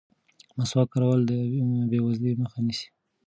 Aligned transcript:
مسواک 0.57 0.87
کارول 0.93 1.21
د 1.29 1.31
بې 1.89 1.99
وزلۍ 2.05 2.33
مخه 2.43 2.59
نیسي. 2.65 2.87